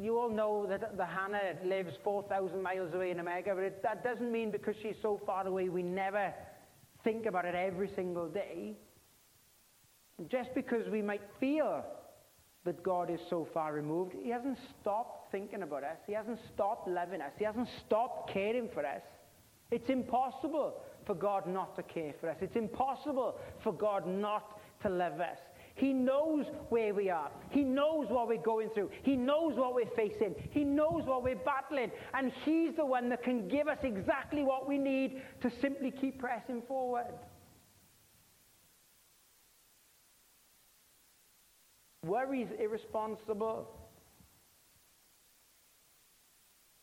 [0.00, 4.02] you all know that the Hannah lives 4,000 miles away in America, but it, that
[4.02, 6.32] doesn't mean because she's so far away we never
[7.04, 8.76] think about it every single day.
[10.28, 11.84] Just because we might feel
[12.64, 15.98] that God is so far removed, He hasn't stopped thinking about us.
[16.06, 17.32] He hasn't stopped loving us.
[17.38, 19.02] He hasn't stopped caring for us.
[19.70, 20.74] It's impossible
[21.06, 22.36] for God not to care for us.
[22.40, 25.38] It's impossible for God not to love us.
[25.74, 27.30] He knows where we are.
[27.50, 28.90] He knows what we're going through.
[29.02, 30.36] He knows what we're facing.
[30.50, 31.90] He knows what we're battling.
[32.14, 36.20] And He's the one that can give us exactly what we need to simply keep
[36.20, 37.12] pressing forward.
[42.04, 43.68] Worry is irresponsible.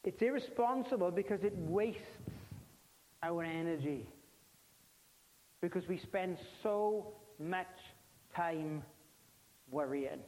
[0.04, 2.02] It's irresponsible because it wastes
[3.24, 4.10] our energy.
[5.62, 7.68] Because we spend so much
[8.36, 8.84] time
[9.70, 10.20] worrying.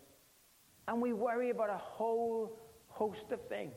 [0.88, 3.74] And we worry about a whole host of things.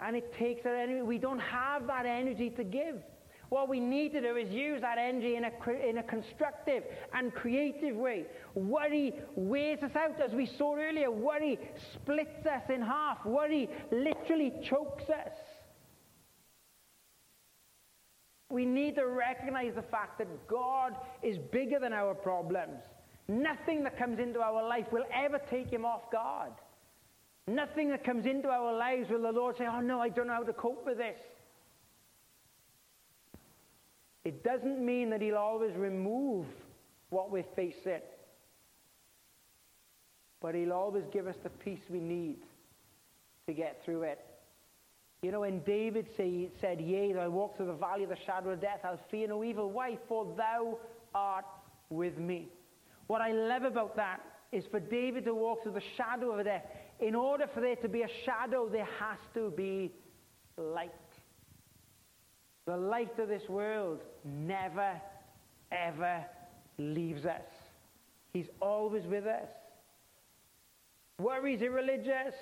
[0.00, 1.02] And it takes our energy.
[1.02, 2.96] We don't have that energy to give.
[3.52, 7.34] What we need to do is use that energy in a, in a constructive and
[7.34, 8.24] creative way.
[8.54, 11.10] Worry weighs us out, as we saw earlier.
[11.10, 11.58] Worry
[11.92, 13.24] splits us in half.
[13.26, 15.34] Worry literally chokes us.
[18.52, 22.82] We need to recognize the fact that God is bigger than our problems.
[23.26, 26.52] Nothing that comes into our life will ever take him off guard.
[27.46, 30.34] Nothing that comes into our lives will the Lord say, Oh no, I don't know
[30.34, 31.18] how to cope with this.
[34.26, 36.44] It doesn't mean that He'll always remove
[37.08, 38.02] what we're facing,
[40.42, 42.36] but He'll always give us the peace we need
[43.46, 44.20] to get through it.
[45.22, 48.16] You know, when David say, said, Yea, though I walk through the valley of the
[48.26, 49.70] shadow of death, I'll fear no evil.
[49.70, 49.96] Why?
[50.08, 50.78] For thou
[51.14, 51.44] art
[51.90, 52.48] with me.
[53.06, 56.64] What I love about that is for David to walk through the shadow of death.
[56.98, 59.92] In order for there to be a shadow, there has to be
[60.56, 60.90] light.
[62.66, 65.00] The light of this world never,
[65.70, 66.24] ever
[66.78, 67.42] leaves us.
[68.32, 69.48] He's always with us.
[71.18, 72.34] Worry's irreligious.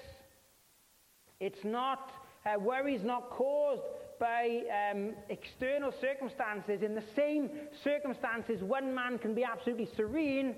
[1.40, 2.10] It's not,
[2.46, 3.82] uh, is not caused
[4.18, 6.82] by um, external circumstances.
[6.82, 7.50] In the same
[7.82, 10.54] circumstances, one man can be absolutely serene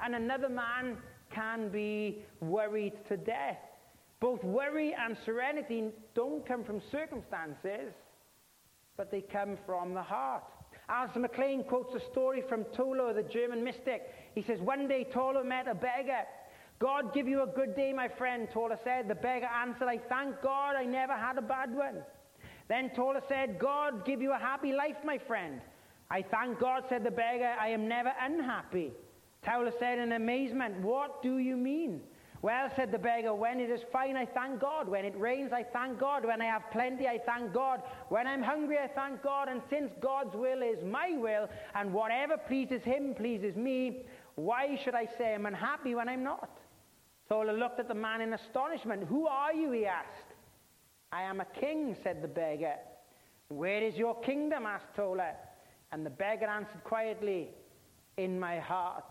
[0.00, 0.98] and another man
[1.32, 3.58] can be worried to death.
[4.20, 7.92] Both worry and serenity don't come from circumstances,
[8.96, 10.44] but they come from the heart.
[10.88, 14.02] Alistair MacLean quotes a story from Tauler, the German mystic.
[14.34, 16.24] He says, One day Tauler met a beggar.
[16.78, 19.08] God give you a good day, my friend, Tauler said.
[19.08, 22.02] The beggar answered, I thank God I never had a bad one.
[22.68, 25.60] Then Tauler said, God give you a happy life, my friend.
[26.10, 28.92] I thank God, said the beggar, I am never unhappy.
[29.42, 32.02] Tauler said in amazement, What do you mean?
[32.42, 34.88] Well, said the beggar, when it is fine, I thank God.
[34.88, 36.24] When it rains, I thank God.
[36.24, 37.82] When I have plenty, I thank God.
[38.08, 39.48] When I'm hungry, I thank God.
[39.48, 44.02] And since God's will is my will, and whatever pleases Him pleases me,
[44.34, 46.50] why should I say I'm unhappy when I'm not?
[47.30, 49.04] Tauler looked at the man in astonishment.
[49.04, 49.72] Who are you?
[49.72, 50.34] he asked.
[51.12, 52.76] I am a king, said the beggar.
[53.48, 54.66] Where is your kingdom?
[54.66, 55.34] asked Tauler.
[55.92, 57.48] And the beggar answered quietly,
[58.16, 59.04] In my heart.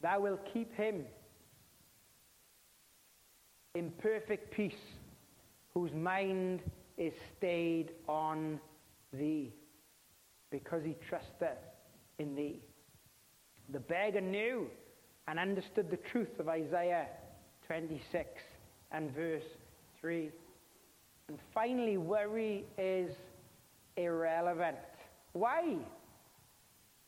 [0.00, 1.04] Thou wilt keep him
[3.74, 4.72] in perfect peace,
[5.74, 6.60] whose mind
[6.96, 8.60] is stayed on
[9.12, 9.52] thee,
[10.50, 11.58] because he trusteth
[12.18, 12.60] in thee.
[13.70, 14.68] The beggar knew
[15.28, 17.06] and understood the truth of Isaiah
[17.66, 18.26] 26
[18.92, 19.44] and verse
[20.00, 20.30] 3.
[21.28, 23.12] And finally, worry is
[23.98, 24.78] irrelevant.
[25.34, 25.76] Why?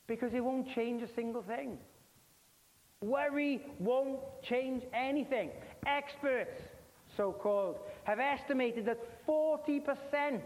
[0.07, 1.79] Because it won't change a single thing.
[3.01, 5.51] Worry won't change anything.
[5.87, 6.61] Experts,
[7.17, 10.43] so called, have estimated that 40%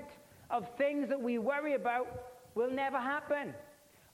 [0.50, 2.06] of things that we worry about
[2.54, 3.52] will never happen.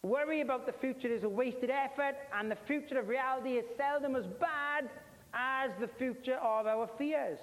[0.03, 4.17] Worry about the future is a wasted effort, and the future of reality is seldom
[4.17, 4.89] as bad
[5.35, 7.39] as the future of our fears.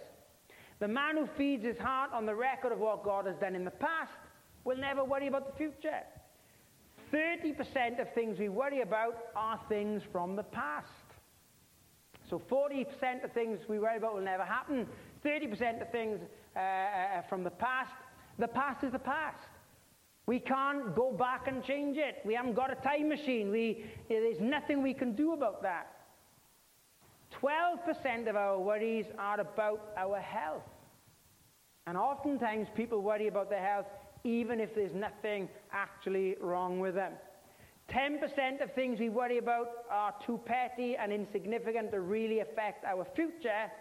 [0.79, 3.63] The man who feeds his heart on the record of what God has done in
[3.63, 4.11] the past
[4.63, 6.01] will never worry about the future.
[7.13, 10.87] 30% of things we worry about are things from the past.
[12.29, 14.85] So 40% of things we worry about will never happen.
[15.23, 16.19] 30% of things
[16.55, 17.93] uh, uh, from the past.
[18.39, 19.37] The past is the past.
[20.27, 22.17] We can't go back and change it.
[22.25, 23.49] We haven't got a time machine.
[23.49, 25.93] We, there's nothing we can do about that.
[27.41, 30.63] 12% of our worries are about our health.
[31.87, 33.85] And oftentimes people worry about their health
[34.23, 37.13] even if there's nothing actually wrong with them.
[37.89, 43.07] 10% of things we worry about are too petty and insignificant to really affect our
[43.15, 43.71] future.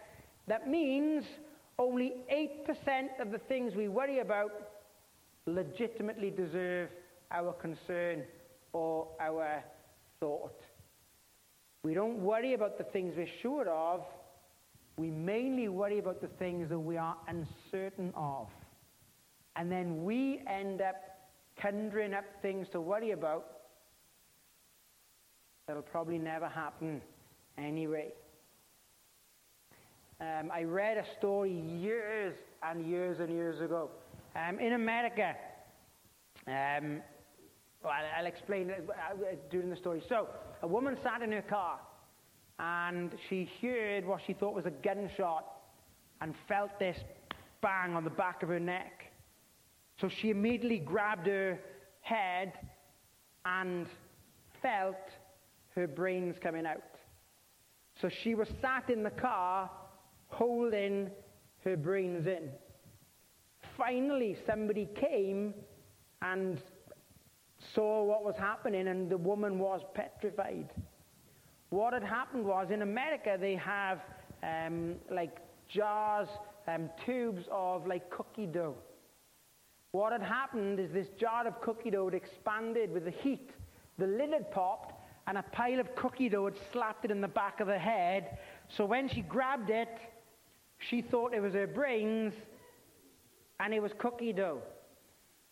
[0.47, 1.25] That means
[1.79, 4.53] only 8% of the things we worry about
[5.47, 6.91] legitimately deserve
[7.31, 8.25] our concern
[8.73, 9.65] or our
[10.21, 10.61] thought.
[11.83, 14.03] We don't worry about the things we're sure of.
[14.97, 18.49] We mainly worry about the things that we are uncertain of.
[19.55, 20.97] And then we end up
[21.61, 23.47] conjuring up things to worry about
[25.67, 27.01] that'll probably never happen
[27.59, 28.13] anyway.
[30.21, 33.91] Um, I read a story years and years and years ago.
[34.37, 35.35] Um, in America,
[36.47, 37.01] um,
[37.83, 40.03] well, I'll explain it during the story.
[40.09, 40.29] So,
[40.63, 41.81] a woman sat in her car
[42.59, 45.47] and she heard what she thought was a gunshot
[46.21, 46.99] and felt this
[47.63, 49.13] bang on the back of her neck.
[50.01, 51.59] So she immediately grabbed her
[52.01, 52.53] head
[53.45, 53.87] and
[54.61, 54.97] felt
[55.75, 56.83] her brains coming out.
[58.01, 59.71] So she was sat in the car
[60.29, 61.11] holding
[61.65, 62.51] her brains in.
[63.77, 65.53] Finally, somebody came
[66.23, 66.61] and
[67.75, 70.71] saw what was happening, and the woman was petrified.
[71.71, 74.01] What had happened was in America, they have
[74.43, 76.29] um, like jars,
[76.69, 78.77] um, tubes of like cookie dough.
[79.93, 83.51] What had happened is this jar of cookie dough had expanded with the heat.
[83.99, 84.95] The lid had popped,
[85.27, 88.39] and a pile of cookie dough had slapped it in the back of the head.
[88.77, 89.89] So when she grabbed it,
[90.79, 92.35] she thought it was her brains,
[93.61, 94.61] and it was cookie dough.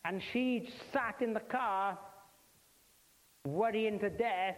[0.05, 1.99] And she sat in the car,
[3.47, 4.57] worrying to death,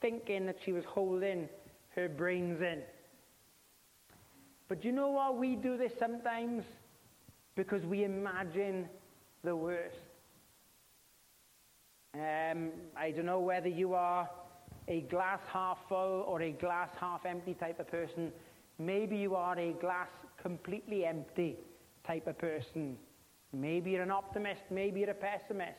[0.00, 1.48] thinking that she was holding
[1.94, 2.82] her brains in.
[4.68, 5.38] But you know what?
[5.38, 6.64] We do this sometimes
[7.56, 8.88] because we imagine
[9.42, 9.96] the worst.
[12.14, 14.28] Um, I don't know whether you are
[14.88, 18.32] a glass half full or a glass half empty type of person.
[18.78, 20.08] Maybe you are a glass
[20.40, 21.56] completely empty
[22.06, 22.96] type of person.
[23.52, 25.78] Maybe you're an optimist, maybe you're a pessimist.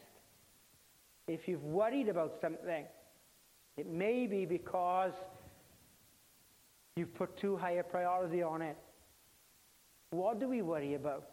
[1.28, 2.86] If you've worried about something,
[3.76, 5.12] it may be because
[6.96, 8.78] you've put too high a priority on it.
[10.12, 11.30] What do we worry about?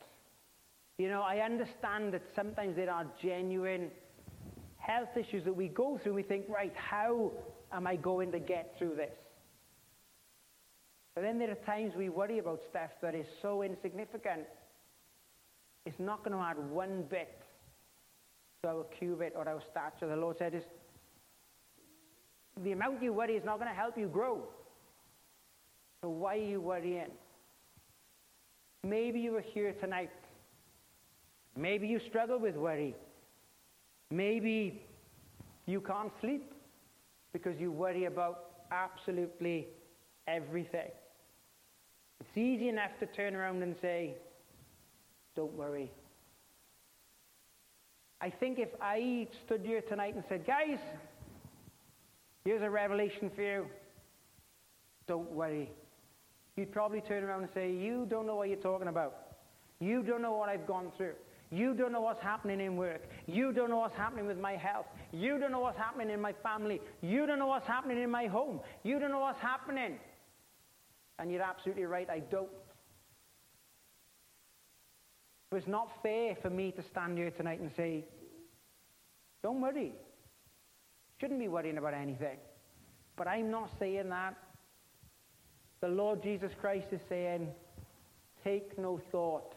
[0.98, 3.90] You know, I understand that sometimes there are genuine
[4.76, 6.14] health issues that we go through.
[6.14, 7.32] We think, right, how
[7.72, 9.14] am I going to get through this?
[11.14, 14.42] But then there are times we worry about stuff that is so insignificant,
[15.86, 17.42] it's not going to add one bit
[18.62, 20.08] to our cubit or our stature.
[20.08, 20.62] The Lord said, is
[22.62, 24.42] the amount you worry is not going to help you grow.
[26.02, 27.10] So why are you worrying?
[28.82, 30.10] Maybe you are here tonight.
[31.56, 32.94] Maybe you struggle with worry.
[34.10, 34.82] Maybe
[35.66, 36.52] you can't sleep
[37.32, 39.68] because you worry about absolutely
[40.28, 40.90] everything.
[42.20, 44.14] It's easy enough to turn around and say,
[45.34, 45.90] Don't worry.
[48.20, 50.78] I think if I stood here tonight and said, Guys,
[52.44, 53.66] here's a revelation for you,
[55.06, 55.70] don't worry.
[56.56, 59.14] You'd probably turn around and say, You don't know what you're talking about.
[59.80, 61.14] You don't know what I've gone through.
[61.50, 63.02] You don't know what's happening in work.
[63.26, 64.86] You don't know what's happening with my health.
[65.12, 66.80] You don't know what's happening in my family.
[67.00, 68.60] You don't know what's happening in my home.
[68.82, 69.98] You don't know what's happening.
[71.18, 72.48] And you're absolutely right, I don't.
[75.54, 78.04] But it's not fair for me to stand here tonight and say,
[79.40, 79.92] don't worry.
[81.20, 82.38] Shouldn't be worrying about anything.
[83.14, 84.34] But I'm not saying that.
[85.80, 87.46] The Lord Jesus Christ is saying,
[88.42, 89.54] take no thought.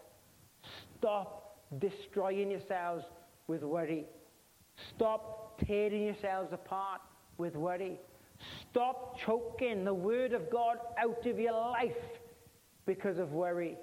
[0.99, 3.03] Stop destroying yourselves
[3.47, 4.05] with worry.
[4.95, 7.01] Stop tearing yourselves apart
[7.39, 7.99] with worry.
[8.69, 11.97] Stop choking the Word of God out of your life
[12.85, 13.77] because of worry.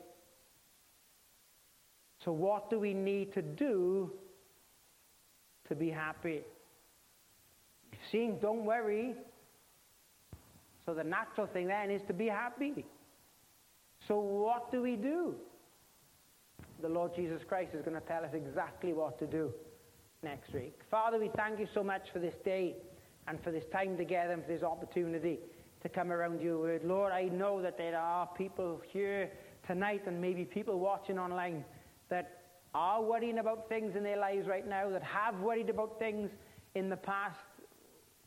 [2.25, 4.13] So, what do we need to do
[5.69, 6.43] to be happy?
[8.13, 9.15] You've don't worry.
[10.87, 12.85] So, the natural thing then is to be happy.
[14.07, 15.35] So, what do we do?
[16.81, 19.53] The Lord Jesus Christ is going to tell us exactly what to do
[20.23, 20.79] next week.
[20.91, 22.77] Father, we thank you so much for this day
[23.27, 25.39] and for this time together and for this opportunity
[25.83, 26.83] to come around your word.
[26.85, 29.31] Lord, I know that there are people here
[29.67, 31.65] tonight and maybe people watching online
[32.11, 32.41] that
[32.75, 36.31] are worrying about things in their lives right now, that have worried about things
[36.75, 37.39] in the past,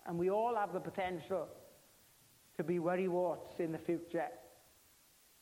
[0.06, 1.48] and we all have the potential
[2.58, 4.28] to be worrywarts in the future.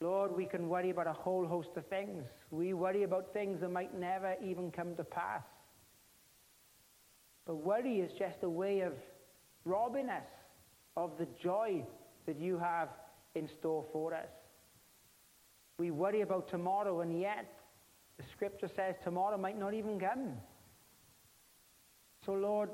[0.01, 2.23] Lord, we can worry about a whole host of things.
[2.51, 5.43] We worry about things that might never even come to pass.
[7.45, 8.93] But worry is just a way of
[9.63, 10.25] robbing us
[10.97, 11.85] of the joy
[12.25, 12.89] that you have
[13.35, 14.29] in store for us.
[15.77, 17.54] We worry about tomorrow, and yet
[18.17, 20.33] the scripture says tomorrow might not even come.
[22.25, 22.69] So, Lord,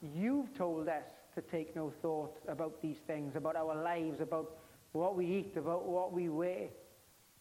[0.00, 4.56] you've told us to take no thought about these things, about our lives, about
[4.92, 6.68] what we eat, about what we wear.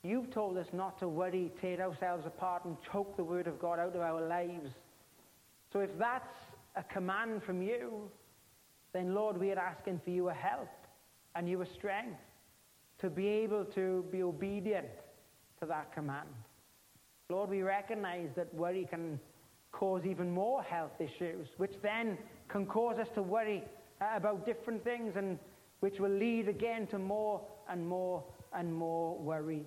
[0.03, 3.79] You've told us not to worry, tear ourselves apart, and choke the word of God
[3.79, 4.71] out of our lives.
[5.71, 6.37] So, if that's
[6.75, 8.09] a command from you,
[8.93, 10.69] then Lord, we are asking for your help
[11.35, 12.19] and your strength
[12.99, 14.87] to be able to be obedient
[15.59, 16.29] to that command.
[17.31, 19.17] Lord, we recognize that worry can
[19.71, 22.17] cause even more health issues, which then
[22.49, 23.63] can cause us to worry
[24.01, 25.39] about different things and
[25.79, 28.21] which will lead again to more and more
[28.53, 29.63] and more worry.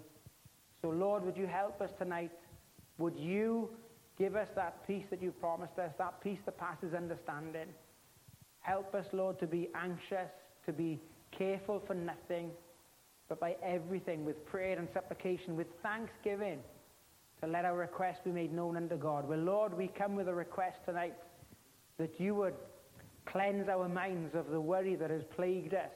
[0.83, 2.33] So, Lord, would you help us tonight?
[2.99, 3.71] Would you
[4.19, 7.69] give us that peace that you promised us, that peace that passes understanding?
[8.61, 10.31] Help us, Lord, to be anxious,
[10.67, 11.01] to be
[11.37, 12.51] careful for nothing,
[13.31, 16.59] but by everything, with prayer and supplication, with thanksgiving,
[17.47, 19.29] let our request be made known unto God.
[19.29, 21.15] Well, Lord, we come with a request tonight.
[21.99, 22.55] that you would
[23.25, 25.93] cleanse our minds of the worry that has plagued us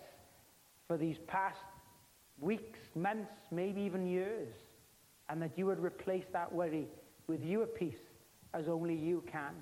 [0.87, 1.59] for these past
[2.41, 4.49] weeks, months, maybe even years,
[5.29, 6.87] and that you would replace that worry
[7.27, 7.99] with your peace
[8.55, 9.55] as only you can.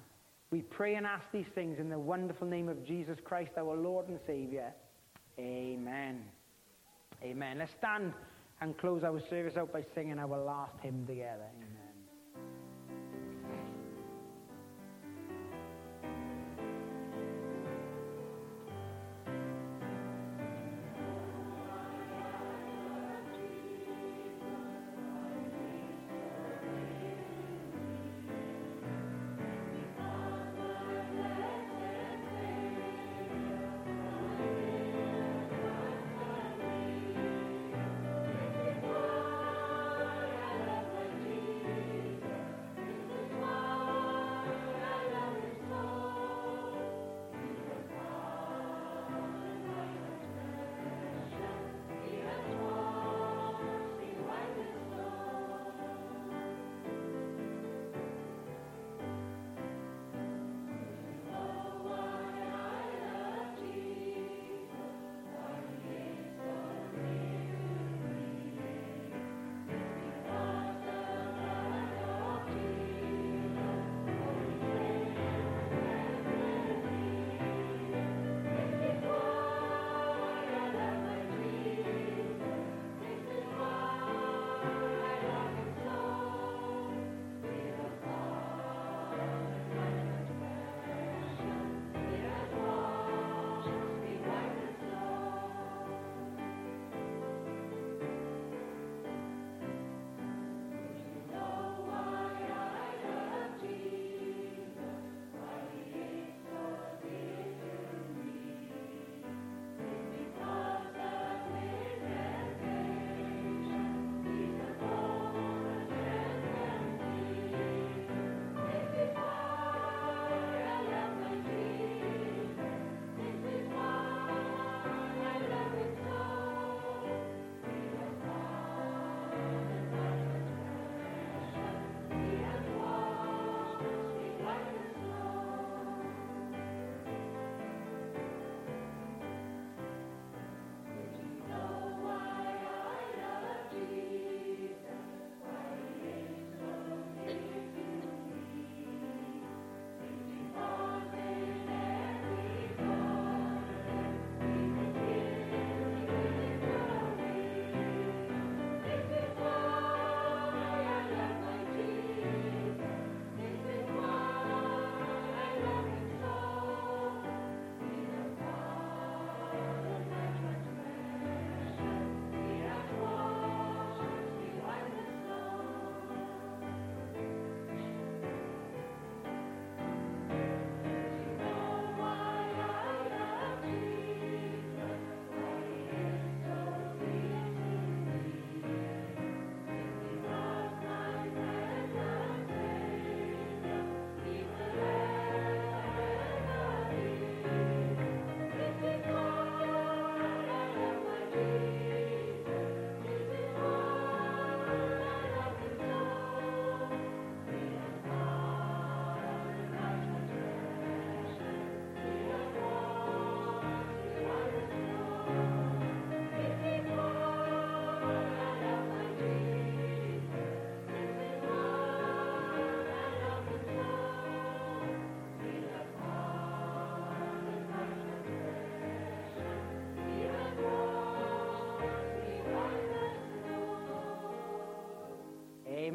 [0.51, 4.09] We pray and ask these things in the wonderful name of Jesus Christ, our Lord
[4.09, 4.73] and Savior.
[5.39, 6.23] Amen.
[7.23, 7.59] Amen.
[7.59, 8.13] Let's stand
[8.61, 11.47] and close our service out by singing our last hymn together.
[11.57, 11.76] Amen.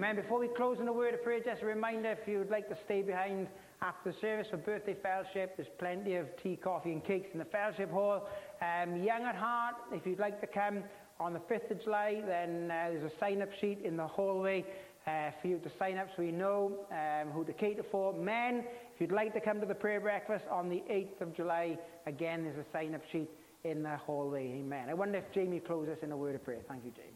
[0.02, 0.16] Amen.
[0.16, 2.78] Before we close in a word of prayer, just a reminder if you'd like to
[2.86, 3.48] stay behind
[3.84, 7.46] after the service for birthday fellowship, there's plenty of tea, coffee, and cakes in the
[7.46, 8.28] fellowship hall.
[8.64, 10.84] Um, young at heart, if you'd like to come
[11.20, 14.66] on the 5th of July, then uh, there's a sign up sheet in the hallway
[15.06, 18.12] uh, for you to sign up so we know um, who to cater for.
[18.12, 18.64] Men,
[18.96, 21.78] if you'd like to come to the prayer breakfast on the 8th of July,
[22.08, 23.30] again, there's a sign up sheet
[23.66, 24.48] in the hallway.
[24.48, 24.90] Amen.
[24.90, 26.62] I wonder if Jamie closes in a word of prayer.
[26.68, 27.11] Thank you, Jamie.